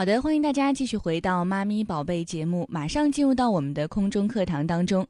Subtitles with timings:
[0.00, 5.06] 好的，欢迎大家继续回到《妈咪宝贝》节目，马上进入到我们的空中课堂当中。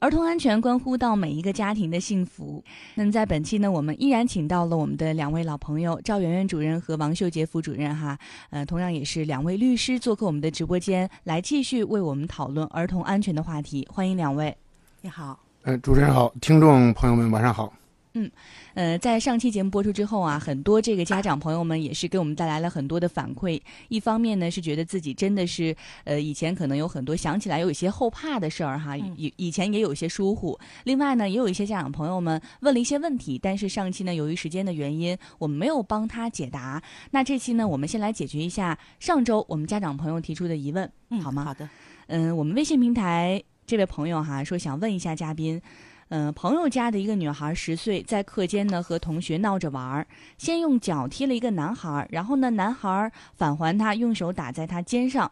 [0.00, 2.60] 儿童安全关乎到每一个家庭的幸福。
[2.96, 8.18] 那么在本期呢，我们依然请到了我们的两位老朋友赵媛媛主任和王秀杰副主任哈，
[8.50, 13.86] 呃，同样也是两位律师做客我们的直播间，来继续为我们讨论儿童安全的话题。
[13.88, 14.52] 欢迎两位。
[15.00, 17.72] 你好，呃，主持人好，听众朋友们晚上好。
[18.16, 18.30] 嗯，
[18.74, 23.60] 呃，在上期节目播出之后啊，很多这个家长朋友们也是给我们带来了很多的反馈。
[23.88, 25.74] 一方面呢，是觉得自己真的是，
[26.04, 30.56] 呃，以前可能有很多想起来有一些后怕的事儿哈，以以前也有一些疏忽。
[30.84, 36.80] 另外呢，也有一些家长朋友们问了一些问题，但是上期呢，由于时间的原因，我们没有帮他解答。
[37.10, 40.88] 那这期呢，我们先来解决一下上周我们家长朋友提出的疑问，
[41.20, 41.42] 好吗？
[41.42, 41.68] 好的。
[42.06, 45.60] 嗯，我们微信平台这位朋友哈说想问一下嘉宾。
[46.08, 55.30] 嗯，朋友家的一个女孩十岁，在课间呢和同学闹着玩儿，先用脚踢了一个男孩，然后呢男孩返还她，用手打在她肩上。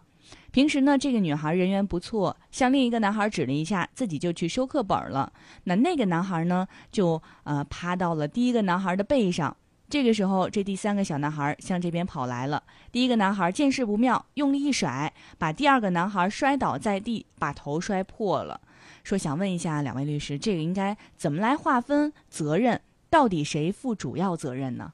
[0.51, 5.33] 平时呢这个女孩人缘不错，向另一个男孩指了一下，自己就去收课本了。
[5.65, 9.57] 那那个男孩呢就呃趴到了第一个男孩的背上。
[9.89, 12.63] 这个时候，这第三个小男孩向这边跑来了。
[12.91, 18.59] 第一个男孩见势不妙，用力一甩，把第二个男孩摔倒在地，把头摔破了。
[19.03, 22.81] 说想问一下两位律师，这个应该怎么来划分责任？
[23.11, 24.93] 到底谁负主要责任呢？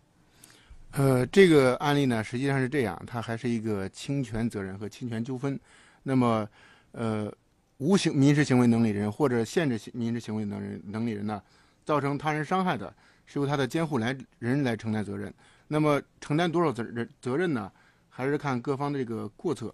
[0.93, 5.59] 呃，这个案例呢，实际上是这样，它还是一个侵权责任和侵权纠纷。
[6.03, 6.49] 那么，
[6.93, 7.33] 呃，
[7.77, 11.41] 无行民事行为能力人或者限制民事行为能人能力人呢，
[11.85, 12.93] 造成他人伤害的，
[13.27, 15.33] 是由他的监护来人来承担责任。
[15.69, 17.71] 那么，承担多少责任责任呢？
[18.09, 19.73] 还是看各方的这个过错。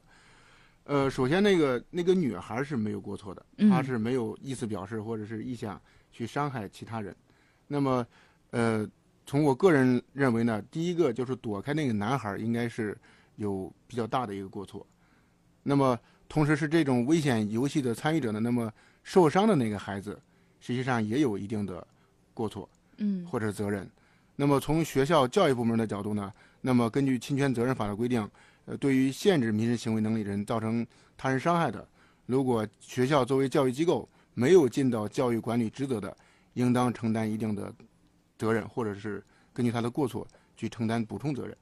[0.85, 5.81] 呃，首先那个那个女孩是没有过错的，她是没有意思表示或者是意向
[6.13, 7.15] 去伤害其他人。
[7.67, 8.07] 那么，
[8.51, 8.87] 呃，
[9.25, 12.97] 从我个人认为呢，第一个就是躲开那个男孩应该是
[13.37, 14.87] 有比较大的一个过错。
[15.63, 18.71] 那么，同时是这种危险游戏的参与者呢，那么
[19.03, 20.21] 受伤的那个孩子
[20.61, 21.87] 实际上也有一定的
[22.35, 23.91] 过错，嗯，或者责任。
[24.37, 26.31] 那么从学校教育部门的角度呢，
[26.61, 28.29] 那么根据侵权责任法的规定。
[28.67, 30.87] 呃，对于限制民事行为能力人造成
[31.17, 31.87] 他人伤害的，
[32.27, 36.17] 如果学校作为教育机构没有尽到教育管理职责的，
[36.55, 37.73] 应当承担一定的
[38.39, 39.23] 责任，或者是
[39.53, 40.27] 根据他的过错
[40.57, 41.57] 去承担补充责任。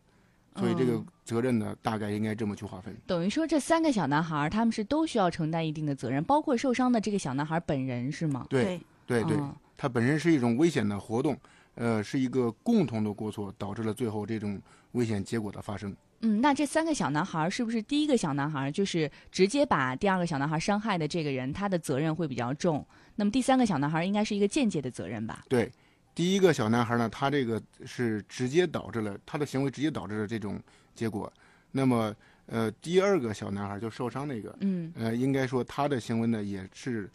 [0.56, 2.94] 所以这个责任呢，大概应该这么去划分。
[3.06, 8.46] 等于说，这三个小男孩他们是都需要承担一定的责任，包括受伤的这个小男孩本人是吗？
[8.50, 9.38] 对对对，
[9.78, 11.34] 他本身是一种危险的活动，
[11.74, 14.60] 呃，是一个共同的过错导致了最后这种
[14.92, 15.94] 危险结果的发生。
[16.24, 22.86] 嗯，那这三个小男孩是不是第一个小男孩就是直接把第二个小男孩伤害的这个人，他的责任会比较重？
[23.16, 25.44] 那么第三个小男孩应该是一个间接的责任吧？
[25.48, 25.68] 对，
[26.14, 30.62] 第一个小男孩呢，他这个是直接导致了他的行为直接导致了这种
[30.94, 31.30] 结果。
[31.72, 32.14] 那么，
[32.46, 37.10] 呃，第二个小男孩就受伤那个，嗯，呃，应该说他的行为呢也是，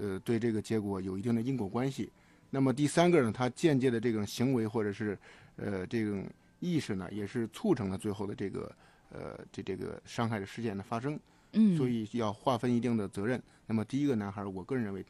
[0.00, 2.12] 呃，对这个结果有一定的因果关系。
[2.48, 5.18] 那么第三个呢，他间接的这种行为或者是，
[5.56, 6.24] 呃，这种。
[6.62, 8.72] 意识呢，也是促成了最后的这个，
[9.10, 11.18] 呃，这这个伤害的事件的发生。
[11.54, 13.42] 嗯，所以要划分一定的责任。
[13.66, 15.04] 那么第一个男孩，我个人认为，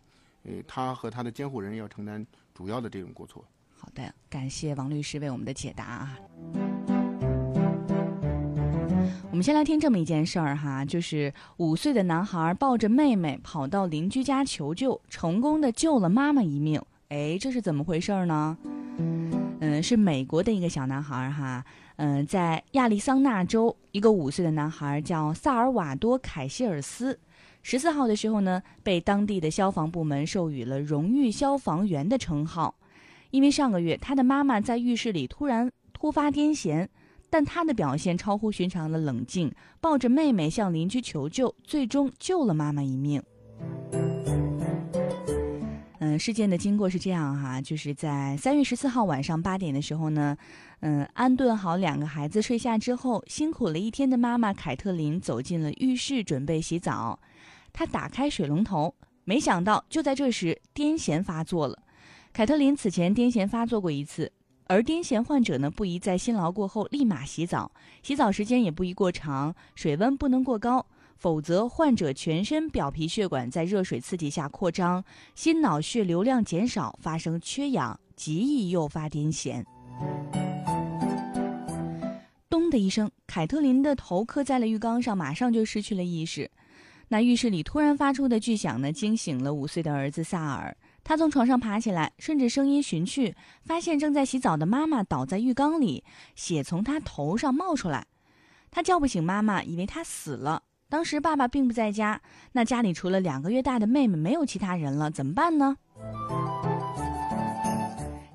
[0.44, 3.44] 呃，他和他的监护人要承担主要的这种过错。
[3.76, 6.18] 好的，感谢王律师为我们的解答啊。
[9.30, 16.82] 我们先来听这么一件事儿哈，就是五岁的男孩抱着妹妹跑到邻居家求救，成功的救了妈妈一命。
[17.08, 18.56] 哎，这是怎么回事呢？
[19.64, 21.64] 嗯，是美国的一个小男孩哈，
[21.94, 27.16] 嗯，在亚利桑那州，一个五岁的男孩叫萨尔瓦多·凯西尔斯，
[27.62, 32.74] 十四号的时候呢，被当地的消防部门授予了荣誉消防员的称号，
[33.30, 36.88] 因为上个月他的妈妈在浴室里突然突发癫痫，
[37.30, 39.48] 但他的表现超乎寻常的冷静，
[39.80, 43.22] 抱着妹妹向邻居求救，最终救了妈妈一命。
[46.04, 50.36] 嗯，事件的经过是这样哈，就是在三月十四号晚上八点的时候呢，
[50.80, 57.20] 嗯，安顿好两个孩子睡下之后，辛苦了一天的妈妈凯特琳走进了浴室准备洗澡，
[57.72, 61.78] 她打开水龙头，没想到就在这时癫痫发作了。
[62.32, 64.32] 凯特琳此前癫痫发作过一次，
[64.66, 67.70] 而癫痫患者呢不宜在辛劳过后立马洗澡，
[68.02, 70.84] 洗澡时间也不宜过长，水温不能过高。
[71.22, 75.04] 否则，患者全身表皮血管在热水刺激下扩张，
[75.36, 79.64] 心脑血流量减少，发生缺氧，极易诱发癫痫。
[82.50, 86.50] 咚的一声，凯特琳的头磕在了浴缸上，马上就失去了意识。
[87.06, 90.76] 那浴室里突然发出的巨响呢，惊醒了五岁的儿子萨尔。
[91.04, 96.02] 他从床上爬起来，顺着声音寻去，发现正在洗澡的妈妈倒在浴缸里，
[96.34, 98.04] 血从他头上冒出来。
[98.72, 100.64] 他叫不醒妈妈，以为她死了。
[100.92, 102.20] 当时爸爸并不在家，
[102.52, 105.74] 那家里除了两个月大的妹妹，没有其他人了，怎么办呢？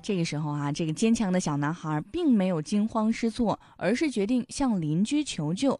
[0.02, 5.78] 这个时候啊，这个坚强的小男孩并没有惊慌失措，而是决定向邻居求救。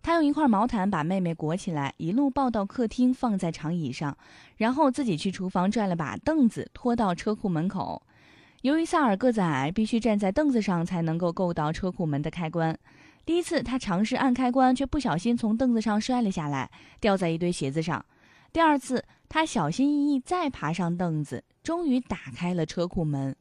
[0.00, 4.16] 他用一块毛毯把妹妹裹起来，一路抱到客厅，放在长椅上，
[4.56, 8.00] 然后自己去厨房拽了把凳子，拖到车库门口。
[8.62, 12.74] 由于萨尔个子矮，必须站在凳子上才能够够到车库门的开关。
[13.26, 16.70] 第一次，他尝试按开关，却不小心从凳子上摔了下来，
[17.00, 18.02] 掉在一堆鞋子上。
[18.52, 23.34] 第二次，他小心翼翼再爬上凳子，终于打开了车库门。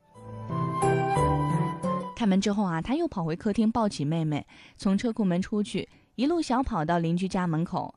[2.16, 4.44] 开门之后啊，他又跑回客厅，抱起妹妹，
[4.76, 5.88] 从车库门出去。
[6.16, 7.94] 一路小跑到邻居家门口，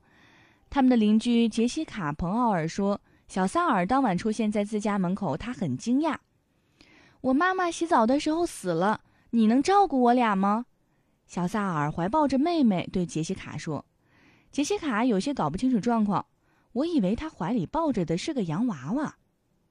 [0.68, 6.16] 他们的邻居杰西卡·彭奥尔说：“小萨尔当晚出现在自家门口，他很惊讶。
[7.22, 9.00] 我妈妈洗澡的时候死了，
[9.30, 10.66] 你能照顾我俩吗？”
[11.28, 13.84] 小萨尔怀抱着妹妹对杰西卡说
[14.50, 16.24] ：“杰西卡有些搞不清楚状况，
[16.72, 19.14] 我以为他怀里抱着的是个洋娃娃。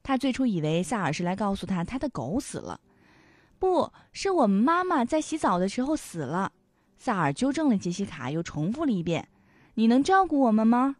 [0.03, 2.79] 他最初以为萨尔是来告诉他他的狗死了，
[3.57, 6.51] 不是我们妈妈在洗澡的时候死了。”
[6.99, 9.27] 萨尔纠正了杰西卡，又重复了一遍
[9.73, 10.95] ：“你能照顾我们吗？”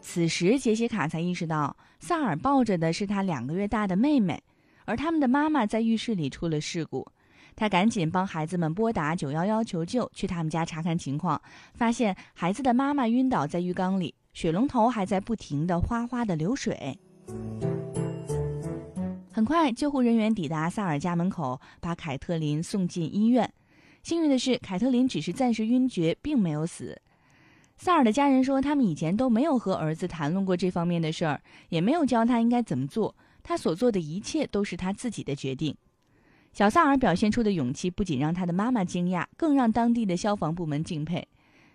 [0.00, 4.40] 此时，杰西卡才意识到，萨尔抱着的是他两个月大的妹妹，
[4.84, 7.04] 而他们的妈妈在浴室里出了事故。
[7.58, 11.42] 他赶紧帮孩子们拨打九幺幺求救，去他们家查看情况，
[11.74, 16.96] 发现孩子的妈妈晕倒在浴缸里，水龙头还在不停的哗哗的流水。
[19.32, 23.52] 很快，救护人员抵达萨尔家门口，把凯特琳送进医院。
[24.04, 26.96] 幸运的是，凯特琳只是暂时晕厥，并没有死。
[27.76, 31.40] 萨尔的家人说，他们以前都没有和儿子谈论过这方面的事儿，
[31.70, 33.12] 也没有教他应该怎么做。
[33.42, 35.76] 他所做的一切都是他自己的决定。
[36.58, 41.24] 小萨尔表现出的勇气，不仅让他的妈妈惊讶，更让当地的消防部门敬佩。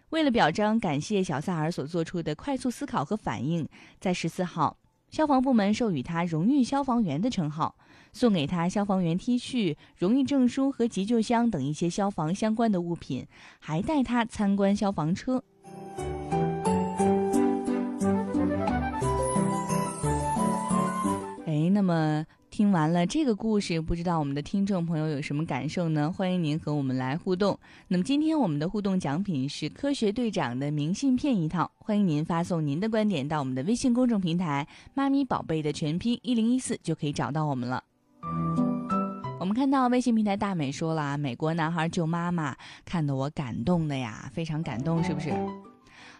[0.09, 3.65] 为了表彰感谢小萨尔所做出的快速思考和反应，
[4.01, 4.75] 在十四号，
[5.09, 7.77] 消防部门授予他荣誉消防员的称号。
[8.11, 13.25] 送给他消防员 T 恤、荣誉证书和急救箱等一些消防相关的物品，
[13.59, 15.41] 还带他参观消防车。
[21.45, 26.13] 哎，那么听完了这个故事，不知道我们的听众朋友有什么感受呢？
[26.13, 27.59] 欢迎您和我们来互动。
[27.87, 37.83] 那么今天我们的互动奖品是科学队长的明信片一套，欢迎您发送您的观点到我们的微信公众平台“妈咪宝贝”的全拼一零一四，就可以找到我们了。
[39.39, 42.55] 我们看到微信平台大美说了，美国男孩救妈妈，
[42.85, 45.33] 看得我感动的呀，非常感动，是不是？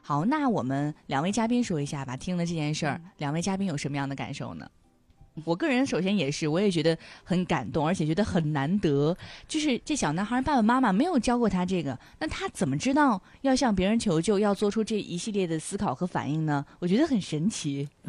[0.02, 4.68] 好，那我们两位嘉宾说一下吧，听了这件事儿，两位嘉宾有什么样的感受呢？
[5.46, 9.16] 我个人首先也是，我也觉得很感动，而且觉得很难得。
[9.48, 16.66] 就是这小男孩爸爸妈妈没有教过他这个，那他怎么知道要向别人求救，要做出这一系列的思考和反应呢？
[16.80, 17.88] 我觉得很神奇，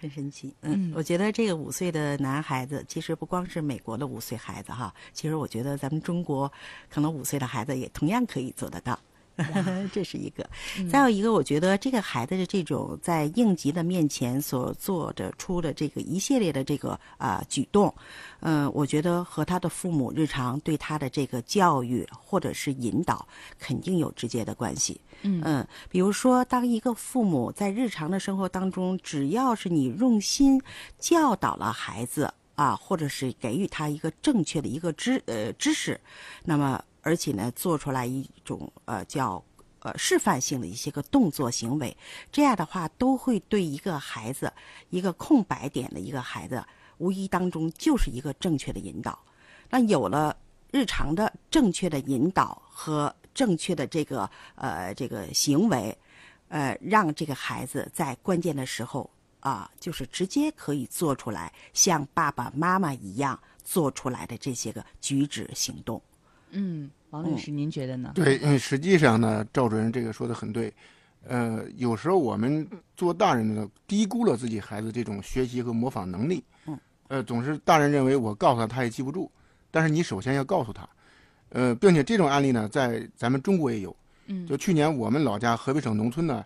[0.00, 0.54] 很神奇。
[0.62, 6.50] 嗯，我觉得这个五岁的男孩子，其实不光是美国的五岁孩子哈，其实我觉得咱们中国
[6.90, 8.98] 可能五岁的孩子也同样可以做得到。
[9.92, 10.48] 这是一个，
[10.90, 17.92] 再有一个，我觉得这个孩子的这种在应急的面前所做的出的这个一系列的这个啊举动，
[18.40, 23.26] 嗯，我觉得和他的父母日常对他的这个教育或者是引导
[23.58, 25.00] 肯定有直接的关系。
[25.22, 30.60] 嗯，比如说，当一个父母在日常的生活当中，只要是你用心
[30.98, 36.00] 教导了孩子啊，或者是给予他一个正确的一个知呃知识，
[36.44, 36.80] 那么。
[37.04, 39.44] 而且呢，做出来一种呃叫
[39.80, 41.94] 呃示范性的一些个动作行为，
[42.32, 44.50] 这样的话都会对一个孩子
[44.88, 46.64] 一个空白点的一个孩子，
[46.96, 49.18] 无意当中就是一个正确的引导。
[49.68, 50.34] 那有了
[50.70, 55.96] 日常的正确的引导和正确的这个呃这个行为，
[56.48, 66.00] 呃，让这个孩子在关键的时候啊，就是直接可以做出来像爸爸妈妈一样做出来的这些个举止行动。
[66.54, 68.12] 嗯，王律师，您觉得呢？
[68.14, 70.72] 对，嗯，实际上呢，赵主任这个说的很对。
[71.26, 76.44] 呃，有时候我们做大人的低估了自己孩子这种学习和模仿能力。
[76.66, 76.78] 嗯。
[77.08, 79.30] 呃，总是大人认为我告诉他他也记不住，
[79.70, 80.88] 但是你首先要告诉他。
[81.48, 83.96] 呃，并且这种案例呢，在咱们中国也有。
[84.26, 84.46] 嗯。
[84.46, 86.44] 就去年我们老家河北省农村呢，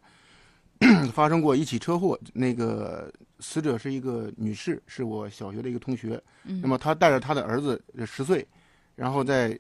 [1.13, 6.23] 发生过一起车祸，那个死者是一个女士，是我小学的一个同学。
[6.45, 6.61] 嗯。
[6.63, 8.47] 那么她带着她的儿子十岁，
[8.95, 9.59] 然后在。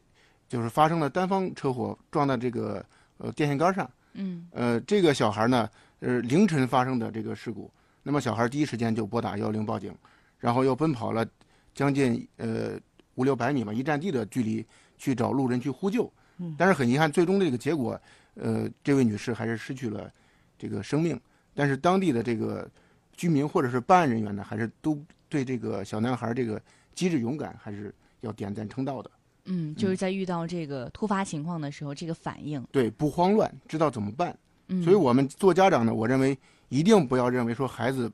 [0.48, 2.84] 就是发生了单方车祸，撞到这个
[3.18, 3.88] 呃电线杆上。
[4.14, 4.48] 嗯。
[4.52, 5.68] 呃，这个小孩呢，
[6.00, 7.70] 呃，凌晨发生的这个事故。
[8.02, 9.94] 那么小孩第一时间就拨打幺幺零报警，
[10.38, 11.26] 然后又奔跑了
[11.74, 12.80] 将近呃
[13.16, 14.64] 五六百米吧，一站地的距离
[14.96, 16.10] 去找路人去呼救。
[16.38, 18.00] 嗯，但是很遗憾，最终的这个结果，
[18.34, 20.10] 呃，这位女士还是失去了
[20.58, 21.20] 这个生命。
[21.54, 22.70] 但是当地的这个
[23.12, 26.62] 居民或者是办案人员呢，还是都对这个小男孩这个
[26.94, 29.10] 机智勇敢还是要点赞称道的。
[29.50, 34.36] 嗯，就是在遇到这个突发情况的时候，这个反应，对，不慌乱，知道怎么办。
[34.68, 36.36] 嗯，所以我们做家长的，我认为
[36.68, 38.10] 一定不要认为说孩子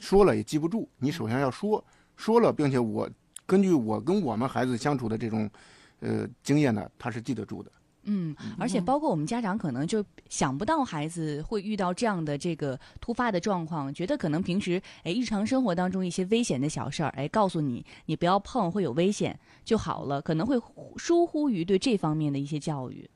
[0.00, 1.84] 说了也记不住，你首先要说，
[2.16, 3.08] 说了，并且我
[3.44, 5.48] 根据我跟我们孩子相处的这种
[6.00, 7.70] 呃经验呢，他是记得住的。
[8.10, 20.58] 嗯，而且包括我们家长可能就想不到孩子会遇到这样的这个突发的状况，觉得可能平时哎日常生活当中一些危险的小事儿，哎告诉你你不要碰会有危险就好了，可能会
[20.96, 23.08] 疏忽于对这方面的一些教育。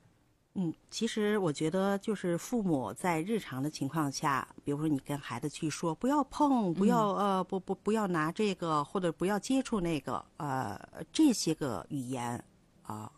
[0.53, 10.79] 嗯，其实我觉得就是父母在日常的情况下，比如说你跟孩子去说不要碰，不要呃不不不要拿这个或者不要接触那个呃
[11.11, 12.39] 这些个语言
[12.83, 13.11] 啊。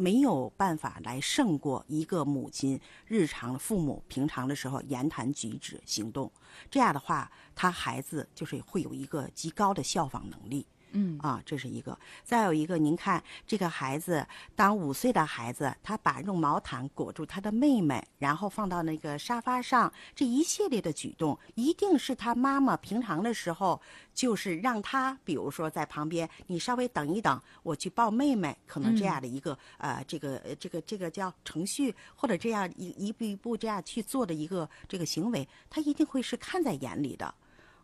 [0.00, 6.30] 没有办法来胜过一个母亲日常父母平常的时候言谈举止行动，
[6.70, 10.64] 这样的话，他孩子就是会有一个极高的效仿能力。
[10.92, 11.98] 嗯啊，这是一个。
[12.24, 23.80] 再有一个，您看这个孩子，当五岁的孩子，他把用毛毯裹住他的妹妹，然后放到那个沙发上，这一系列的举动，一定是他妈妈平常的时候
[24.14, 37.34] 就是让他，比如说在旁边，你稍微等一等，我去抱妹妹，可能这样的一个呃，这个这个这个叫程序，或者这样一一步一步这样去做的一个这个行为，他一定会是看在眼里的。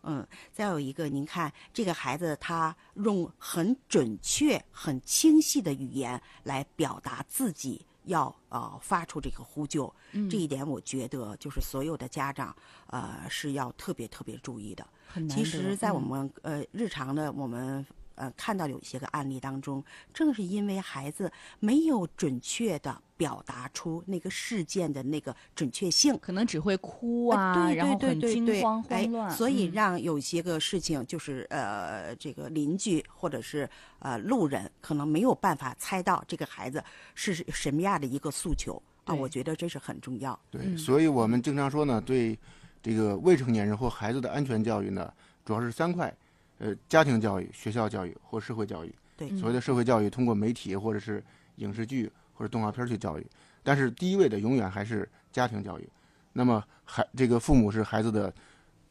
[0.04, 9.92] 嗯，再有一个，您看这个孩子，他用很准确、很清晰的语言来表达自己要呃发出这个呼救，
[10.30, 12.54] 这一点我觉得就是所有的家长
[12.86, 14.86] 呃是要特别特别注意的。
[15.28, 17.84] 其实，在我们呃日常的我们。
[18.16, 21.30] 呃，看到有一些个案例当中，正是因为孩子
[21.60, 33.68] 没有准确的表达出那个事件的那个准确性，可能只会哭啊，然后很惊慌慌乱，所以让有些个事情就是呃，这个邻居或者是
[33.98, 36.82] 呃路人可能没有办法猜到这个孩子
[37.14, 39.14] 是什么样的一个诉求啊。
[39.14, 40.38] 我觉得这是很重要。
[40.50, 42.38] 对，所以我们经常说呢，对
[42.82, 45.12] 这个未成年人或孩子的安全教育呢，
[45.44, 46.14] 主要是三块。
[46.58, 51.22] 呃，家庭教育、学校教育或社会教育，对所谓的社会教育，通过媒体或者是
[51.56, 53.26] 影视剧或者动画片去教育，
[53.62, 55.88] 但是第一位的永远还是家庭教育。
[56.32, 58.32] 那么，孩这个父母是孩子的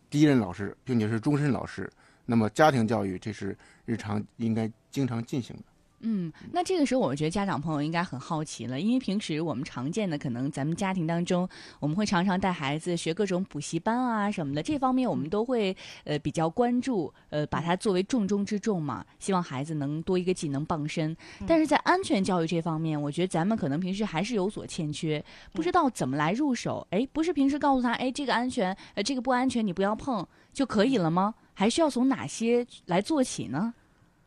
[0.10, 1.90] 第一任老师，并且是终身老师。
[2.26, 5.64] 那么，家庭教育这是日常应该经常进行的。
[6.06, 11.48] 嗯，那这个时候我觉得家长朋友应该很好奇了，因为平时我们常见的可能咱们家庭当中，
[11.80, 21.16] 我们会常常带孩子学各种补习班啊什么的，这方面我们都会呃比较关注，呃把它作为重中之重嘛，希望孩子能多一个技能傍身。
[21.48, 26.86] 但是在安全教育这方面，我觉得咱们可能平时还是有所欠缺，不知道怎么来入手。
[26.92, 31.34] 哎，不是平时告诉他，哎这个安全，呃这个不安全，你不要碰就可以了吗？
[31.54, 33.74] 还需要从哪些来做起呢？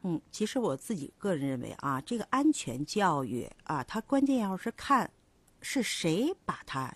[0.08, 5.10] 嗯，其实我自己个人认为啊，这个安全教育啊，它关键要是看
[5.60, 6.94] 是谁把它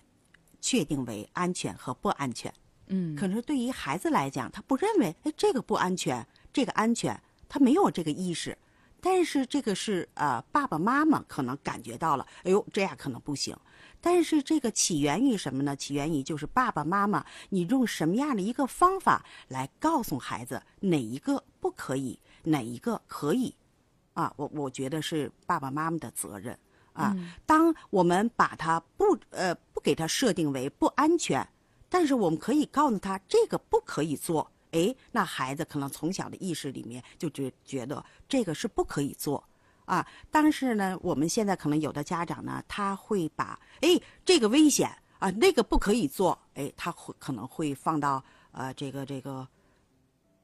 [0.61, 2.53] 确定为安全和不安全。
[2.87, 8.57] 嗯，可是对于孩子来讲，他不认为哎这个不安全，这个安全，他没有这个意识。
[9.01, 13.53] 但是这个是呃爸爸妈妈可能感觉到了，哎呦这样可能不行。
[13.99, 15.75] 但是这个起源于什么呢？
[15.75, 22.19] 起源于就是爸爸妈妈，你用什么样的一个方法来告诉孩子哪一个不可以？
[22.43, 23.53] 哪一个可以？
[24.13, 26.57] 啊，我我觉得是爸爸妈妈的责任
[26.91, 27.15] 啊。
[27.45, 31.47] 当我们把他不呃不给他设定为不安全，
[31.87, 34.51] 但是我们可以告诉他这个不可以做。
[34.71, 39.41] 哎，那孩子可能从小的意识里面就觉觉得这个是不可以做
[39.85, 40.05] 啊。
[40.29, 48.21] 但是呢，我们现在可能有的家长呢，他会把哎这个危险啊，那个不可以做，哎，他会可能会放到
[48.51, 49.47] 呃这个这个。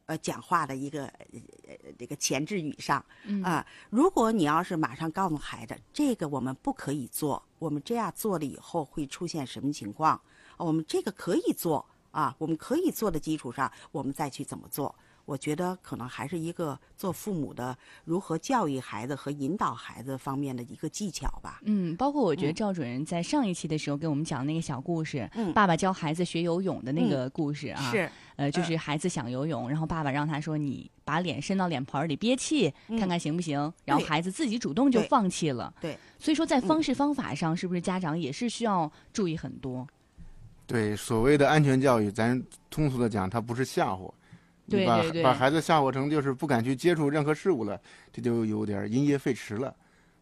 [0.07, 3.03] 呃，讲话的一个呃这个前置语上
[3.43, 10.19] 啊，如果你要是马上告诉孩子，这个我们不可以做，我们这样做了以后会出现什么情况？
[10.57, 14.95] 我们这个可以做啊，我们可以做的基础上，我们再去怎么做？
[15.27, 21.59] 我觉得可能还是一个做父母的如何教育孩子和引导孩子方面的一个技巧吧。
[21.65, 35.73] 嗯，包括我觉得赵主任在上一期的时候给我们讲那个小故事，嗯，爸爸教孩子学游泳的那个故事啊，是，呃，就是孩子想游泳，然后爸爸让他说你把脸伸到脸盆里憋气，看看行不行，然后孩子自己主动就放弃了。
[35.81, 39.85] 对，所以说在方式方法上，是不是家长也是需要注意很多？
[40.65, 44.09] 对，所谓的安全教育，咱通俗的讲，它不是吓唬。
[44.69, 47.79] 对把把孩子吓唬成就是不敢去接触任何事物了，
[48.11, 49.73] 这就有点因噎废食了。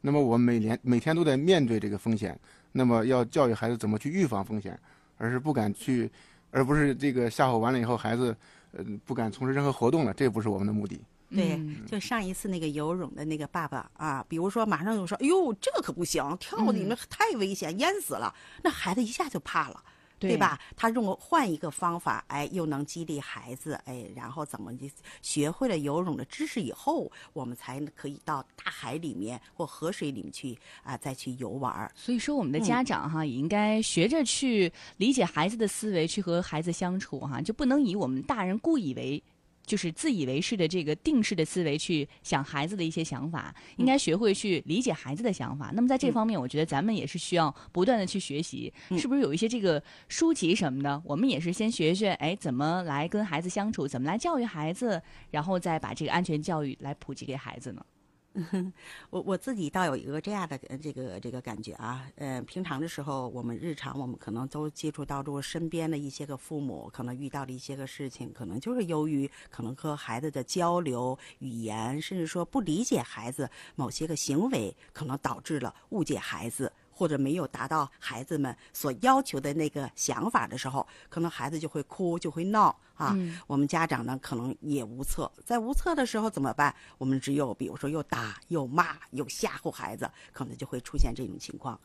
[0.02, 2.40] 那么我们每年每天都在面对这个风险，
[2.72, 4.80] 那么要教育孩子怎么去预防风险，
[5.18, 6.10] 而是不敢去，
[6.52, 8.36] 而不是这个吓唬完了以后孩子
[8.72, 11.02] 呃不敢从事任何活动了，这不是我们的目的。
[11.32, 19.84] 对，就上一次那个游泳的那个爸爸啊，比如说马上就说：“哎呦，这个可不行，跳里面太危险，淹死了。”那孩子一下就怕了。
[20.18, 20.60] 对吧？
[20.76, 24.88] 他用换一个方法，哎，又能激励孩子，哎，然后怎么就
[25.22, 31.92] 学会了游泳的知识以后，我们才可以到大海里面或河水里面去啊，再去游玩。
[31.96, 39.22] 所以说，我们的家长哈，也应该学着去理解孩子的思维，去和孩子相处哈，就不能以我们大人故以为。
[39.66, 45.72] 就是自以为是的这个定式的思维去想孩子的一些想法，应该学会去理解孩子的想法。
[45.74, 51.02] 那么在这方面，我觉得咱们也是需要不断的去学习，是不是有一些这个书籍什么的？
[51.04, 57.86] 我们也是先学学，哎，怎么来跟孩子相处，怎么来教育孩子，然后再把这个安全教育来普及给孩子呢？
[59.12, 76.70] 我我自己倒有一个这样的这个这个感觉啊，呃，平常的时候，我们日常我们可能都接触到过身边的一些个父母，可能遇到的一些个事情，可能就是由于可能和孩子的交流、语言，甚至说不理解孩子某些个行为，可能导致了误解孩子。
[76.96, 83.14] 或者没有达到孩子们所要求的那个想法的时候，可能孩子就会哭，就会闹啊。
[83.48, 85.30] 我们家长呢，可能也无策。
[85.44, 86.74] 在无策的时候怎么办？
[86.98, 91.78] 我们只有比如说又打又骂又吓唬孩子，可能就会出现这种情况。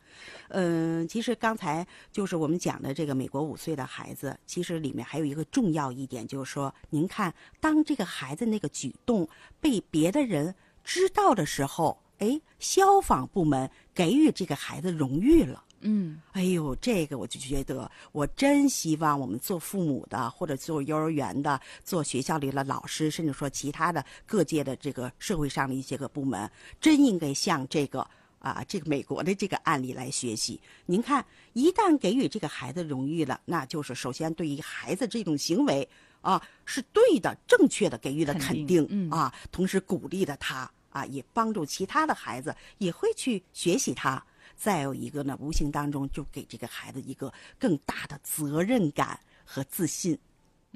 [0.47, 9.27] 嗯，其实刚才就是我们讲的这个美国五岁的孩子，其实里面还有一个重要一点，就是说，您看，当这个孩子那个举动
[9.59, 12.00] 被别的人知道的时候。
[12.21, 15.63] 哎，消防部门给予这个孩子荣誉了。
[15.83, 26.47] 嗯，哎呦，这个我就觉得，我真希望我们做父母的，或者做幼儿园的，做学校里的老师，甚至说其他的各界的这个社会上的一些个部门，
[26.79, 30.61] 真应该向这个啊，这个美国的这个案例来学习。
[30.85, 35.89] 您看，一旦给予这个孩子荣誉了，那就是首先对于孩子这种行为
[36.21, 40.71] 啊，是对的、正确的，给予了肯定啊，同时鼓励了他。
[40.91, 44.23] 啊，也帮助其他的孩子也会去学习他。
[44.55, 50.17] 再有一个呢，无形当中就给这个孩子一个更大的责任感和自信。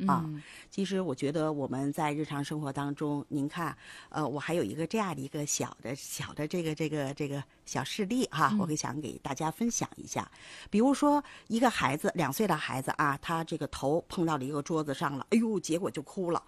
[0.08, 0.26] 啊，
[0.70, 3.74] 其实我觉得我们在日常生活当中，您看，
[4.10, 10.30] 呃，我还有一个这样的一个小的小的这个这个这个小事例哈，我会想给大家分享一下。
[10.70, 16.44] 比如说，一个孩子两岁的孩子啊，他这个头碰到了一个桌子上了，哎呦，结果就哭了。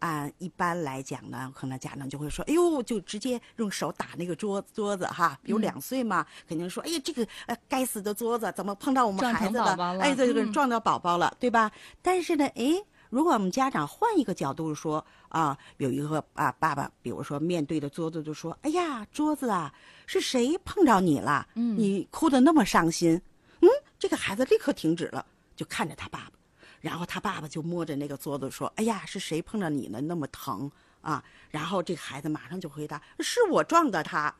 [0.00, 9.98] 按一般来讲呢，可能家长就会说：“哎呦，就直接用手打那个桌桌子哈。”有两岁嘛，肯定说：“哎呀，这个呃该死的桌子怎么碰到我们孩子了？
[10.00, 11.70] 哎，这个撞到宝宝了，对吧？”
[12.02, 19.72] 但是呢，哎，如果我们家长换一个角度说啊，有一个啊爸爸，比如说面对着桌子就说：“哎呀，桌子啊，
[20.06, 21.46] 是谁碰着你了？
[21.54, 23.20] 嗯，你哭得那么伤心。”
[23.62, 26.32] 嗯，这个孩子立刻停止了，就看着他爸爸。
[26.80, 30.00] 然后他爸爸就摸着那个桌子说：“哎呀，是谁碰着你了？
[30.00, 34.34] 那么疼啊！”然后这个孩子马上就回答：“是我撞的他。”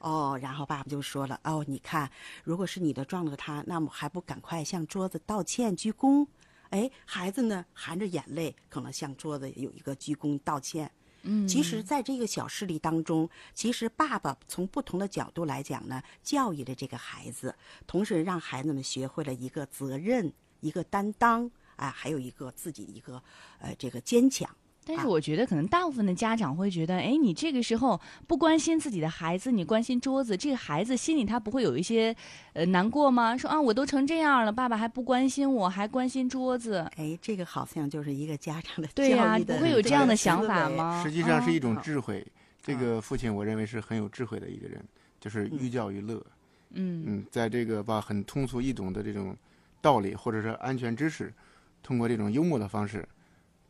[0.00, 2.10] 哦，然后爸爸就说了：“哦，你看，
[2.44, 6.26] 如果是你的撞了他，那么还不赶快向桌子道歉鞠躬？”
[6.70, 10.90] 哎，孩子呢，含着眼泪，可能向桌子有一个鞠躬道歉。
[11.22, 17.54] 嗯，其实，在这个小事例当中，其实爸爸从不同的角度来讲呢，教育了这个孩子，
[17.86, 21.50] 同时让孩子们学会了一个责任，一个担当。
[21.76, 23.22] 啊，还有一个自己一个，
[23.60, 24.48] 呃，这个坚强。
[24.88, 32.14] 但是我觉得，可能大部分的家长会觉得，哎，你这个时候不关心自己的孩子，你关心桌子，这个孩子心里他不会有一些，
[32.52, 33.36] 呃，难过吗？
[33.36, 36.88] 说啊，我都成这样了，爸爸还不关心我，还关心桌子。
[36.94, 41.02] 哎，这个好像就是一个家长的对呀，不会有这样的想法吗？
[41.02, 42.24] 实际上是一种智慧。
[42.62, 44.80] 这个父亲，我认为是很有智慧的一个人，
[45.18, 46.24] 就是寓教于乐。
[46.70, 49.36] 嗯嗯，在这个把很通俗易懂的这种
[49.80, 51.34] 道理或者是安全知识。
[51.86, 53.08] 通过这种幽默的方式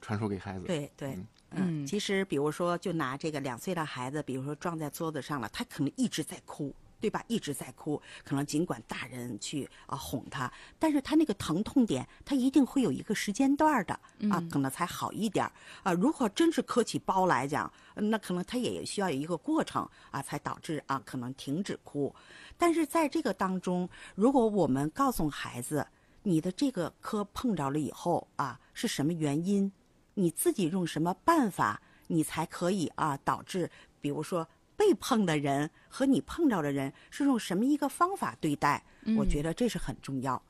[0.00, 0.64] 传输给孩子。
[0.64, 1.18] 对对，
[1.50, 7.22] 嗯，其实比如说，就拿这个两岁的孩子，比如说撞在桌子上了，他可能一直在哭，对吧？
[7.28, 13.92] 一直在哭，可能尽管大人去啊哄他，但是他那个疼痛点，他一定会有一个时间段的
[14.30, 15.44] 啊，可能才好一点
[15.82, 15.92] 啊。
[15.92, 22.14] 如果真是磕起包来讲，那可能他也需要有一个过程啊，才导致啊可能停止哭。
[22.56, 25.86] 但是在这个当中，如果我们告诉孩子，
[26.28, 29.70] 你的这个磕碰着了以后啊，是什么原因？
[30.14, 38.84] 你自己用什么办法，你才可以啊导致，比如说被碰的人和你碰着的人是用什么一个方法对待？
[39.16, 40.42] 我觉得这是很重要。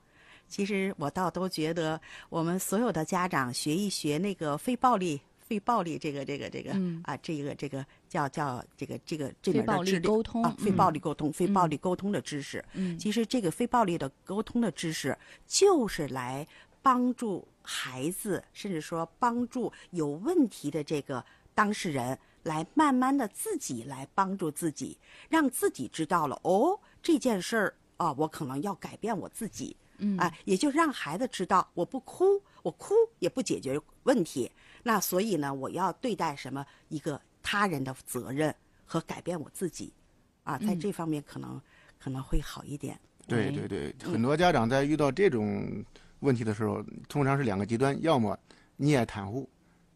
[0.49, 5.21] 其实我倒都觉得，我们所有的家长学一学那个非暴力。
[5.47, 12.65] 非暴力这个这个这个、嗯啊，这个这个叫叫这个这个这门非暴力沟通啊，非嗯暴力沟通、非暴力沟通的知识。
[12.75, 16.47] 嗯其实这个非暴力的沟通的知识，就是来
[16.83, 29.77] 帮助孩子，甚至说帮助有问题的这个当事人，来慢慢的自己来帮助自己，让自己知道了哦，这件事儿啊，我可能要改变我自己。
[29.99, 34.51] 嗯啊，也就让孩子知道，我不哭，我哭也不解决问题。
[34.83, 38.53] 那所以呢，我要对待什么一个他人的责任
[38.85, 39.93] 和改变我自己，
[40.43, 41.61] 啊，在嗯这方面可能、
[41.97, 42.95] 可能会好一点。
[42.95, 42.99] 哎
[43.29, 45.85] 对对对，很多家长在遇到这种
[46.21, 48.37] 问题的时候，通常是两个极端，要么
[48.81, 49.49] 溺爱袒护，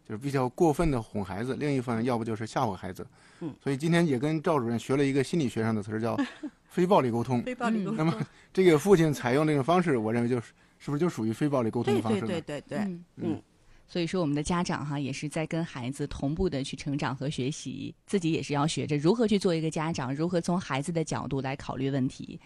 [0.04, 3.04] 就是比较过分的哄孩子；另一方面，要不就是吓唬孩子。
[3.40, 6.16] 嗯，所以今天也跟赵主任学了一个心理学上的词儿，叫
[6.70, 7.42] 非暴力沟通。
[7.42, 12.26] 非暴力沟通 那么这个父亲采用这种方式，我认为就是是不是就属于非暴力沟通的方式对？
[12.26, 13.42] 对对对对，嗯嗯
[13.86, 22.40] 所以说，我们的家长哈也是在跟孩子同步的去成长和学习，自己也是要学着如何去做一个家长，如何从孩子的角度来考虑问题。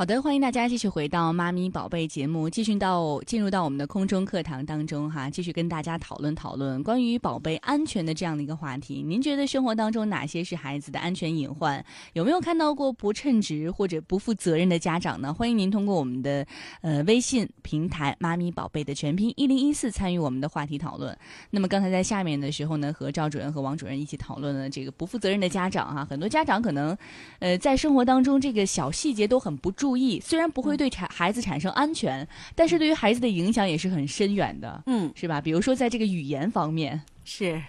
[0.00, 9.02] 好的，欢迎大家继续回到《妈咪宝贝》节目，继续到进入到我们的空中课堂当中哈，继续跟大家讨论讨论关于宝贝安全的这样的一个话题。
[9.02, 11.84] 您觉得生活当中哪些是孩子的安全隐患？
[12.14, 15.34] 有没有看到过不称职或者不负责任的家长呢？
[15.34, 16.46] 欢迎您通过我们的
[16.80, 21.14] 呃微信平台“妈咪宝贝”的全拼一零一四参与我们的话题讨论。
[21.50, 26.96] 那么刚才在下面的时候呢，和赵主任和王主任一起讨论了这个不负责任的家长哈，很多家长可能
[27.40, 35.40] 呃在生活当中这个小细节都很不注意，虽然不会对产孩子产生安全，但是对于孩子的影响也是很深远的，嗯，是吧？
[35.40, 37.62] 比如说在这个语言方面，是。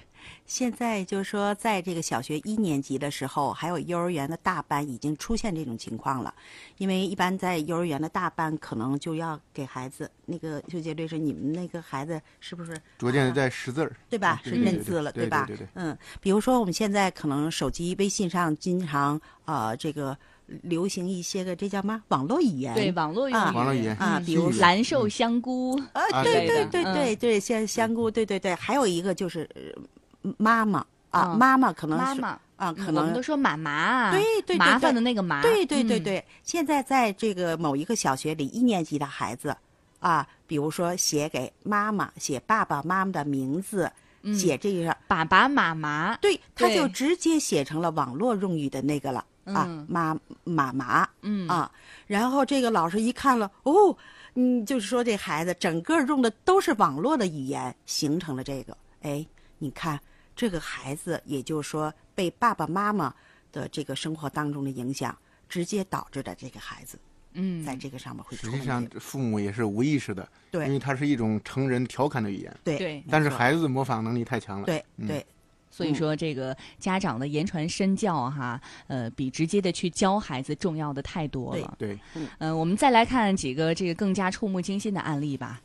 [0.46, 6.34] 现在就是说，在这个小学一年级的时候，还有幼儿园的大班，已经出现这种情况了。
[6.78, 14.42] 因为一般在幼儿园的大班，可能就要给孩子那个邱杰律师，你们那个孩子是不是逐渐的在识字儿，对吧？
[14.44, 15.46] 是认字了，对吧？
[15.48, 20.16] 对对对嗯，比如说我们现在可能手机、微信上经常呃这个
[20.64, 23.96] 流行一些个这叫嘛网络语言，对网络语言、啊网络语言。
[23.98, 31.38] 啊，嗯比如蓝瘦香菇，啊，啊对对对对对对，像香菇，对对对，还有一个就是呃妈妈啊，嗯。
[31.38, 32.40] 妈妈可能是妈妈。
[32.58, 39.58] 啊，可能我们能都说妈妈啊，对对对麻烦对的那个麻，对对对嗯，对，现在在这个某一个小学里，一年级的孩子
[40.00, 44.38] 啊，比如说写给妈妈，写爸爸妈妈的名字，嗯。
[44.38, 51.72] 写这个，爸爸妈妈，对，他就直接写成了网络用语的那个了啊嗯，妈妈妈嗯啊，
[52.08, 53.96] 然后这个老师一看了，哦，
[54.36, 59.26] 嗯，就是说这孩子整个用的都是网络的语言，形成了这个，哎，
[59.58, 60.00] 你看
[60.36, 63.14] 这个孩子，也就是说被爸爸妈妈
[63.52, 65.18] 的这个生活当中的影响，
[65.50, 67.00] 直接导致的这个孩子
[67.34, 68.66] 嗯，在这个上面会出实际。
[68.66, 74.66] 上父母也是无意识的，对因为对它是一种成人调侃的语言，对对但是孩子模仿能力太强了。
[74.66, 75.26] 对嗯对
[75.72, 81.74] 所以说，这个家长的言传身教哈，呃，比直接的去教孩子重要的太多了。
[81.80, 81.98] 对，
[82.38, 85.62] 呃，我们再来看几个这个更加触目惊心的案例吧。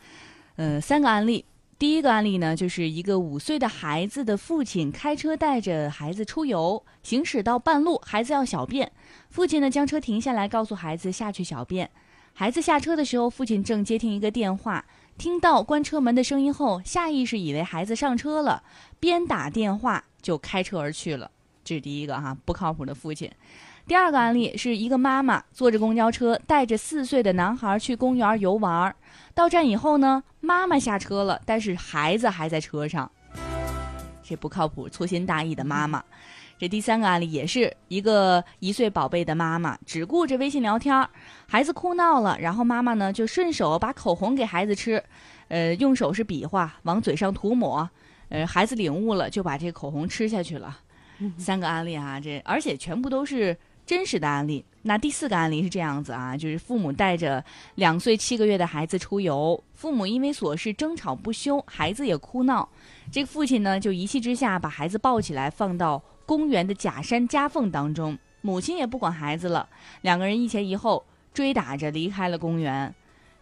[0.55, 1.45] 呃，三个案例。
[1.79, 8.91] 第一个案例呢，就是一个五岁的孩子的父亲开车带着孩子出游，行驶到半路，孩子要小便，
[9.29, 11.91] 父亲呢将车停下来，告诉孩子下去小便。
[12.33, 14.83] 孩子下车的时候，父亲正接听一个电话，
[15.19, 18.63] 听到关车门的声音后，下意识以为孩子上车了，
[19.01, 21.31] 边打电话就开车而去了。
[21.65, 23.31] 这是第一个哈，不靠谱的父亲。
[23.87, 28.95] 第二个案例是一个妈妈坐着公交车，带着四岁的男孩去公园游玩。
[29.35, 33.11] 到站以后呢，妈妈下车了，但是孩子还在车上。
[34.23, 36.05] 这不靠谱，粗心大意的妈妈。
[36.59, 41.07] 这第三个案例也是一个一岁宝贝的妈妈，只顾着微信聊天，
[41.47, 45.03] 孩子哭闹了，然后妈妈呢就顺手把口红给孩子吃，
[45.49, 47.89] 呃，用手是比划，往嘴上涂抹，
[48.31, 50.79] 呃，孩子领悟了，就把这口红吃下去了。
[51.39, 54.65] 三个案例啊，这而且全部都是真实的案例。
[54.83, 62.67] 那第四个案例是这样子啊，就是父母带着两岁七个月的孩子出游，父母因为琐事争吵不休，孩子也哭闹，
[63.11, 69.69] 这个父亲呢就一气之下把孩子抱起来放到公园的假山夹缝当中，母亲也不管孩子了，
[70.03, 72.95] 两个人一前一后追打着离开了公园。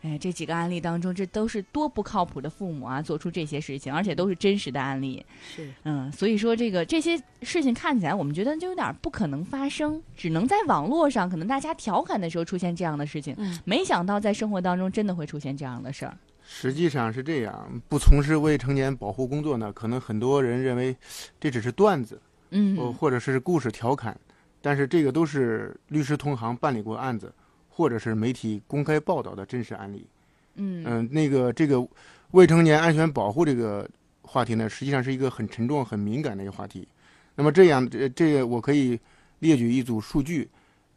[0.03, 5.25] 哎，这几个案例当中，这都是多不靠谱的父母啊，做出这些事情，而且都是真实的案例。
[5.43, 16.15] 是嗯，所以说这个这些事情看起来，我们觉得就有点不可能发生，只能在网络上，可能大家调侃的时候出现这样的事情，嗯没想到在生活当中真的会出现这样的事儿。
[16.47, 20.95] 实际上是这样，不从事未成年保护工作呢，可能很多人认为
[21.41, 22.21] 这只是段子，
[22.57, 24.17] 嗯，呃，或者是故事调侃，
[24.63, 27.33] 但是这个都是律师同行办理过案子，
[27.69, 30.07] 或者是媒体公开报道的真实案例。
[30.55, 31.85] 嗯嗯、那个这个
[32.31, 33.89] 未成年安全保护这个
[34.23, 36.87] 话题呢，实际上是一个很沉重、很敏感的一个话题。
[37.35, 38.97] 那么这样，这这个我可以
[39.41, 40.49] 列举一组数据，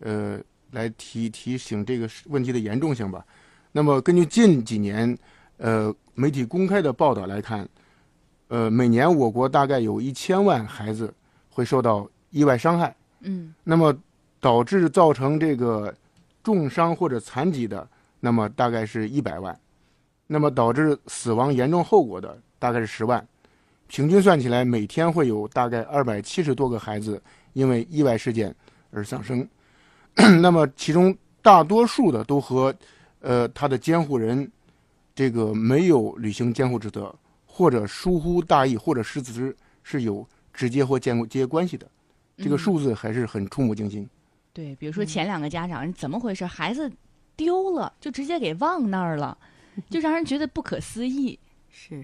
[0.02, 0.40] 呃，
[0.74, 3.26] 来提提醒这个问题的严重性吧。
[3.72, 5.18] 那么根据近几年
[5.58, 7.68] 呃媒体公开的报道来看，
[8.50, 11.12] 呃，每年我国大概有一千万孩子
[11.58, 12.96] 会受到意外伤害。
[13.22, 13.52] 嗯。
[13.64, 13.92] 那么
[14.40, 15.92] 导致造成这个
[16.44, 17.90] 重伤或者残疾的，
[18.20, 19.60] 那么大概是一百万。
[20.28, 23.28] 那么导致死亡严重后果的大概是十万，
[23.88, 27.20] 平均算起来，每天会有大概二百七十多个孩子
[27.54, 28.56] 因为意外事件
[28.92, 29.48] 而丧生。
[30.40, 32.72] 那么其中大多数的都和
[33.22, 34.48] 呃他的监护人
[35.16, 37.14] 这个没有履行监护职责，
[37.48, 41.88] 或者疏忽大意，或者失职是有直接或间接关系的。
[42.36, 44.10] 这个数字还是很触目惊心。
[44.52, 46.44] 对，比如说前两个家长怎么回事？
[46.46, 46.92] 孩子
[47.36, 49.38] 丢了，就直接给忘那儿了。
[49.92, 51.38] 就让人觉得不可思议，
[51.70, 52.04] 是，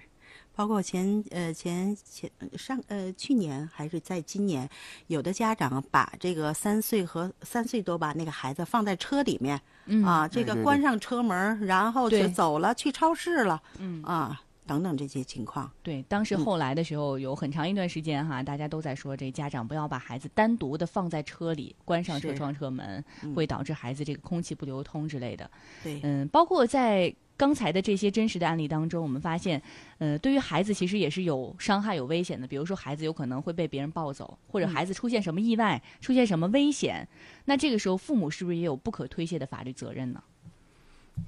[0.55, 4.69] 包括前呃前前上呃去年还是在今年，
[5.07, 9.59] 有的家长把这个三岁和三岁多吧那个孩子放在车里面，
[10.05, 14.39] 啊，这个关上车门，然后就走了去超市了，嗯啊。
[14.65, 23.03] 等等这些情况，对，当时后来的时候有很长一段时间哈，大家都在说这家长不要把孩子单独的放在车里，关上车窗车门，
[23.35, 25.51] 会导致孩子这个空气不流通之类的。
[25.83, 29.61] 对，嗯，包括在刚才的这些真实的案例当中，我们发现，
[29.97, 32.47] 呃，对于孩子其实也是有伤害、有危险的。
[32.47, 37.05] 比如说，孩子有可能会被别人抱走，或者孩子出现什么意外、出现什么危险，
[37.43, 40.23] 那这个时候父母是不是也有不可推卸的法律责任呢？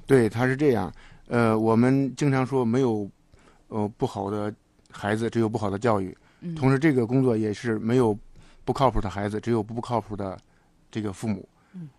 [0.08, 0.90] 对，他是这样。
[1.28, 3.10] 呃，我们经常说没有。
[3.68, 4.54] 呃，不好的
[4.92, 6.16] 孩子只有不好的教育，
[6.56, 8.18] 同时这个工作也是没有
[8.64, 10.38] 不靠谱的孩子，只有不靠谱的
[10.92, 11.48] 这个父母。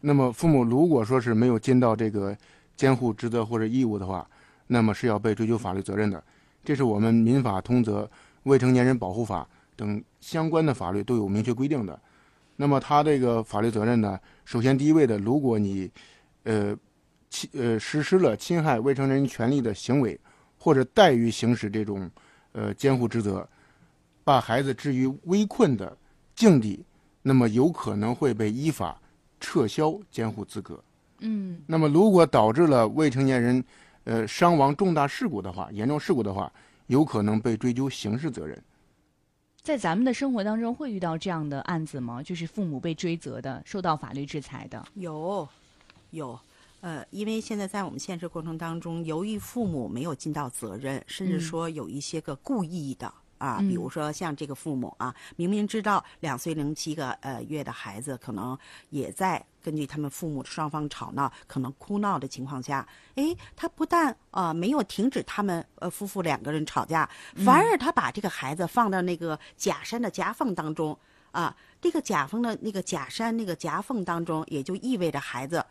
[0.00, 2.34] 那么父母如果说是没有尽到这个
[2.76, 4.26] 监护职责或者义务的话，
[4.68, 6.22] 那么是要被追究法律责任的。
[6.64, 8.08] 这是我们民法通则、
[8.44, 12.00] 未成年人保护法等相关的法律都有明确规定的。
[12.56, 15.90] 那么他这个法律责任呢，首先第一位的，如果你
[16.44, 16.74] 呃
[17.28, 20.18] 侵呃实施了侵害未成年人权利的行为。
[20.66, 22.10] 或者怠于行使这种，
[22.50, 23.48] 呃监护职责，
[24.24, 25.96] 把孩子置于危困的
[26.34, 26.84] 境地，
[27.22, 29.00] 那么有可能会被依法
[29.38, 30.82] 撤销监护资格。
[31.20, 31.62] 嗯。
[31.68, 33.64] 那么如果导致了未成年人，
[34.02, 36.52] 呃伤亡重大事故的话，严重事故的话，
[36.88, 38.60] 有可能被追究刑事责任。
[39.62, 42.20] 在咱们的生活当中，会遇到这样的案子吗？
[42.20, 44.84] 就是父母被追责的，受到法律制裁的。
[44.94, 45.48] 有，
[46.10, 46.36] 有。
[46.80, 58.56] 呃，因为现在在我们现实过程当中，由于父母没有尽到责任，甚至说有一些个故意的啊，比如说像这个父母啊，明明知道两岁零七个呃月的孩子可能
[58.90, 62.86] 也在根据他们父母双方吵闹、可能哭闹的情况下，
[63.16, 67.08] 哎，他不但啊没有停止他们呃夫妇两个人吵架，
[67.44, 70.96] 反而他把这个孩子放到那个假山的夹缝当中
[71.32, 75.64] 啊，这个假缝的那个假山那个夹缝当中，也就意味着孩子。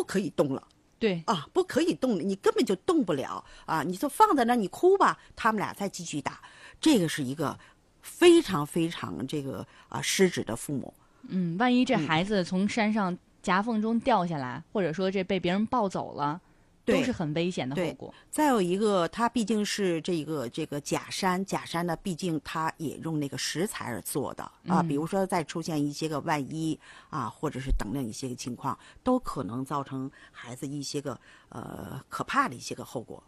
[0.00, 0.66] 不可以动了，
[0.98, 3.82] 对啊，不可以动了，你根本就动不了啊！
[3.82, 6.40] 你就放在那，你哭吧，他们俩再继续打，
[6.80, 7.58] 这个是一个
[8.00, 10.94] 非常非常这个啊失职的父母。
[11.28, 16.40] 嗯，万一这孩子从山上夹缝中掉下来，或者说这被别人抱走了。
[16.84, 18.14] 都是很危险的后果。
[18.30, 24.82] 再有一个，它毕竟是这个这个假山，假山呢，毕竟它也用那个石材而做的啊。
[24.82, 33.22] 比如说，再出现一些个万一啊，或者是等等一些个情况，都可能造成孩子一些个呃可怕的一些个后果。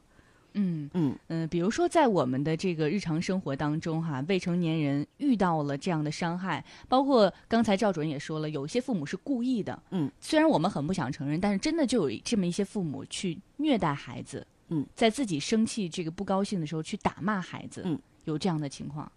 [0.55, 1.19] 嗯嗯。
[1.29, 19.11] 嗯，比如说在我们的这个日常生活当中，哈，未成年人遇到了这样的伤害，包括刚才赵主任也说了，有些父母是故意的，嗯，虽然我们很不想承认，但是真的就有这么一些父母去虐待孩子，嗯，在自己生气、这个不高兴的时候去打骂孩子，嗯，有这样的情况，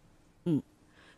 [0.45, 0.61] 嗯。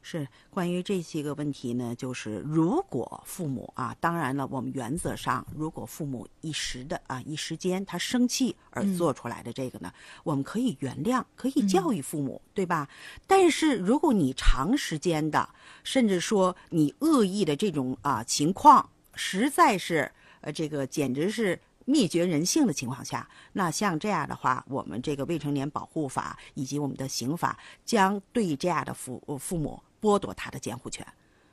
[0.01, 9.91] 是关于这些个问题呢，就是如果父母啊，当然了，我们原则上，如果父母一时的啊一时间他生气而做出来的这个呢，
[10.23, 12.87] 我们可以原谅，可以教育父母，对吧？
[13.25, 15.49] 但是如果你长时间的，
[15.83, 29.81] 甚至说你恶意的这种啊情况，实在是呃这个简直是灭绝人性的情况下，那像这样的话，我们这个未成年保护法以及我们的刑法将对这样的父父母。
[30.01, 31.05] 剥夺他的监护权，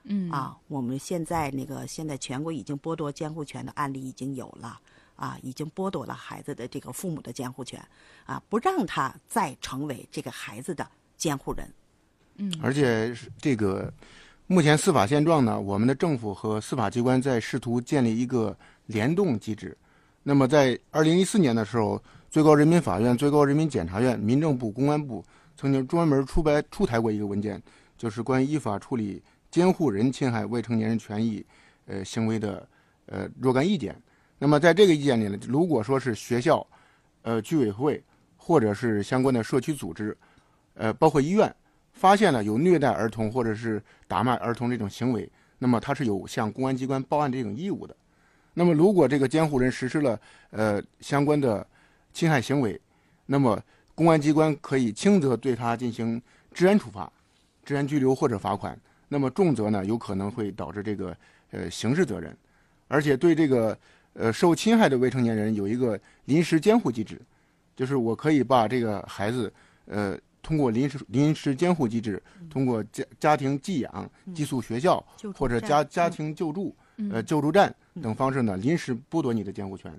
[0.05, 0.31] 嗯。
[0.31, 4.81] 啊，我们现在那个现在全国已经剥夺监护权的案例已经有了，
[5.17, 7.83] 啊，已经剥夺了孩子的这个父母的监护权，
[8.25, 11.69] 啊，不让他再成为这个孩子的监护人，
[12.37, 13.93] 嗯，而且这个
[14.47, 19.77] 目前司法现状呢，我们的政府和司法机关在试图建立一个联动机制，
[20.23, 22.03] 那么在二零一四年的时候。
[22.35, 25.25] 最高人民法院、最高人民检察院、民政部、公安部
[25.57, 27.63] 曾经专门出白出台过一个文件，
[27.97, 31.45] 就是关于依法处理监护人侵害未成年人权益
[31.87, 32.69] 呃行为的
[33.07, 33.95] 呃若干意见。
[34.39, 36.67] 那么在这个意见里呢，如果说是学校、
[37.23, 38.03] 呃居委会
[38.37, 40.17] 或者是相关的社区组织，
[40.75, 41.55] 呃包括医院，
[41.93, 47.97] 发现了有虐待儿童或者是打骂儿童这种行为，那么他是有向公安机关报案这种义务的。
[48.53, 51.67] 那么，如果这个监护人实施了呃相关的
[52.13, 52.81] 侵害行为，
[53.27, 53.61] 那么
[53.95, 56.21] 公安机关可以轻则对他进行
[56.53, 57.11] 治安处罚、
[57.65, 58.75] 治安拘留或者罚款；
[59.09, 61.17] 那么重则呢，有可能会导致这个
[61.51, 62.37] 呃刑事责任。
[62.89, 63.77] 而且对这个
[64.13, 67.21] 呃受侵害的未成年人有一个临时监护机制，
[67.75, 69.53] 就是我可以把这个孩子
[69.87, 76.77] 呃通过临时临时监护机制，通过家家庭寄养、寄宿学校或者家家庭救助
[77.11, 77.75] 呃救助站。
[78.03, 79.93] 等方式呢，临时剥夺你的监护权，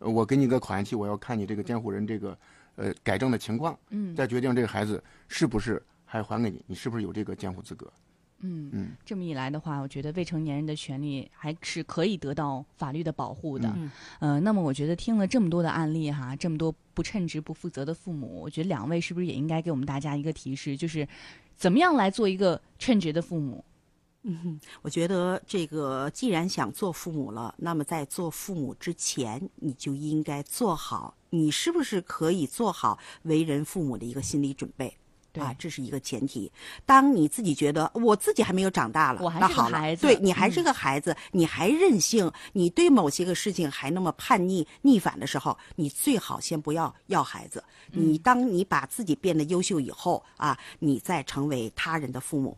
[0.00, 2.36] 呃，我给你个考验期，我要看你这个监护人这个
[2.74, 7.92] 呃改正的情况，嗯，再决定这个孩子是不是还还给你，你是不是有这个监护资格？
[8.40, 13.72] 嗯嗯，这么一来的话，我觉得未成年人的权利还是可以得到法律的保护的。
[13.76, 13.90] 嗯，
[14.20, 21.08] 呃，那么我觉得听了这么多的案例哈，这么多不称职不负责的父母，我觉得两位是不是也应该给我们大家一个提示，就是
[21.56, 23.64] 怎么样来做一个称职的父母？
[24.24, 34.94] 嗯， 我觉得这个既然想做父母了，那么在做父母之前，你就应该做好，你是不是可以做好为人父母的一个心理准备？
[35.40, 36.50] 啊，这是一个前提。
[36.84, 47.62] 当你自己觉得我自己还没有长大了，我还是个孩子，对你还是个孩子，你还任性，你对某些个事情还那么叛逆逆反的时候，你最好先不要要孩子。
[47.92, 52.56] 你当你把自己变得优秀以后啊，你再成为他人的父母。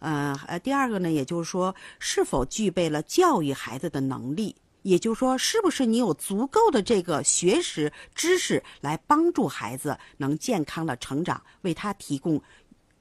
[0.00, 4.54] 呃呃，第二个呢，也就是说，是否具备了教育孩子的能力？
[4.86, 12.40] 也就是说，是不是你有足够的这个学识知识来帮助孩子能健康的成长，为他提供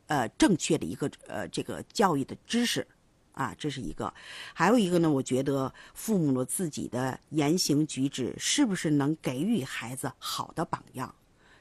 [0.07, 2.85] 呃正确的一个呃这个教育的知识
[3.33, 3.53] 啊？
[3.59, 4.11] 这是一个。
[4.53, 11.13] 还有一个呢，我觉得父母自己的言行举止是不是能给予孩子好的榜样？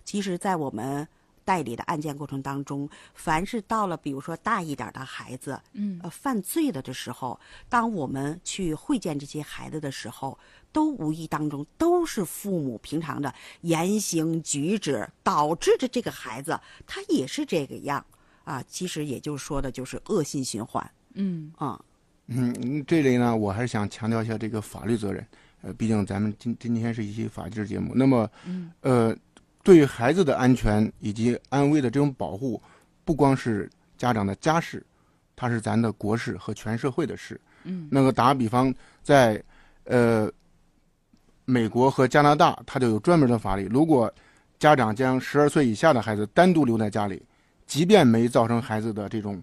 [0.04, 1.06] 其实，在我们。
[1.44, 10.38] 代理的案件过程当中，凡是到了比如说大一点的孩子，嗯，呃，犯罪了的时候，当我们去会见这些孩子的时候，
[10.72, 18.04] 都无意当中都是父母平常的言行举止导致着这个孩子他也是这个样
[18.44, 18.64] 啊。
[18.66, 20.90] 其实也就是说的就是恶性循环。
[21.12, 21.80] 嗯啊，
[22.26, 25.24] 嗯，这里呢，我还是想强调一下这个法律责任。
[25.62, 29.16] 呃，毕竟咱们今今天是一期法制节目，那么，嗯，呃。
[29.64, 32.62] 对于孩子的安全以及安危的这种保护，
[33.02, 34.84] 不光是家长的家事，
[35.34, 37.40] 它是咱的国事和全社会的事。
[37.64, 38.72] 嗯，那个打个比方，
[39.02, 39.42] 在
[39.84, 40.30] 呃
[41.46, 43.66] 美国和加拿大，它就有专门的法律。
[43.72, 44.12] 如果
[44.58, 47.22] 家长将十二岁以下的孩子单独留在家里，
[47.66, 49.42] 即便没造成孩子的这种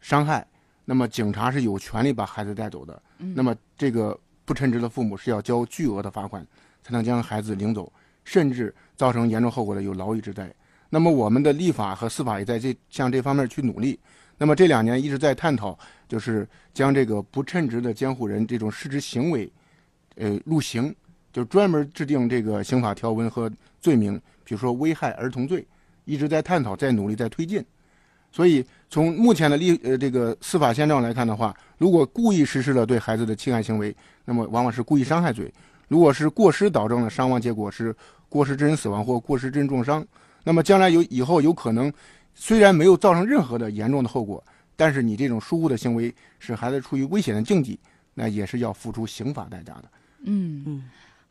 [0.00, 0.46] 伤害，
[0.84, 3.02] 那么警察是有权利把孩子带走的。
[3.18, 6.46] 嗯，那么这个不称职的父母是要交巨额的罚款，
[6.82, 7.90] 才能将孩子领走。
[8.24, 10.52] 甚至造成严重后果的有牢狱之灾。
[10.90, 13.98] 那么我们的立法和司法也在这向这方面去努力。
[14.38, 19.50] 那么这两年一直在探讨，就是将这个不称职的监护人这种失职行为，
[20.16, 20.94] 呃，入刑，
[21.32, 25.64] 就专门制定这个刑法条文和罪名，比如说危害儿童罪，
[26.04, 27.64] 一直在探讨，在努力，在推进。
[28.32, 35.52] 所以从目前的立呃这个司法现状来看的话，如果故意实施了对孩子的侵害行为，那么往往是故意伤害罪。
[35.92, 37.94] 如果是过失导致的伤亡结果是
[38.30, 40.02] 过失致人死亡或过失致人重伤，
[40.42, 41.92] 那么将来有以后有可能，
[42.34, 44.42] 虽然没有造成任何的严重的后果，
[44.74, 47.78] 但是你这种疏忽的行为使孩子处于危险的境地，
[48.14, 49.84] 那也是要付出刑法代价的。
[50.22, 50.84] 嗯嗯。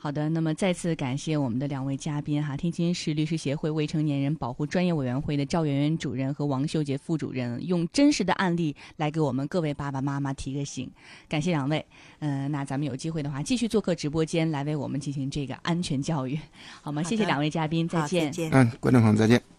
[0.03, 10.89] 好的，那么再次感谢我们的两位嘉宾哈，天津市律师协会未成年人保护专业委员会的赵媛媛主任和王秀杰副主任，用真实的案例来给我们各位爸爸妈妈提个醒，
[11.29, 11.85] 感谢两位。
[12.17, 16.39] 嗯，那咱们有机会的话，继续做客直播间来为我们进行这个安全教育，
[16.81, 17.03] 好吗？
[17.03, 18.25] 谢谢两位嘉宾，再见。
[18.25, 18.49] 再见。
[18.51, 19.51] 嗯，观众朋友再见。